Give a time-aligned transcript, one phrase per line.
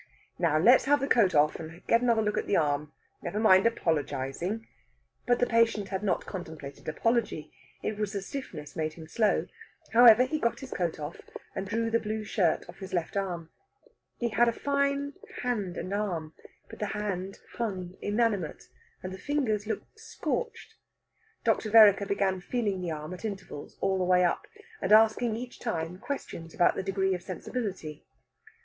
[0.39, 3.67] "Now let's have the coat off, and get another look at the arm; never mind
[3.67, 4.65] apologizing."
[5.27, 7.53] But the patient had not contemplated apology.
[7.83, 9.45] It was the stiffness made him slow.
[9.93, 11.21] However, he got his coat off,
[11.53, 13.51] and drew the blue shirt off his left arm.
[14.17, 16.33] He had a fine hand and arm,
[16.67, 18.69] but the hand hung inanimate,
[19.03, 20.73] and the fingers looked scorched.
[21.43, 21.69] Dr.
[21.69, 24.47] Vereker began feeling the arm at intervals all the way up,
[24.81, 28.03] and asking each time questions about the degree of sensibility.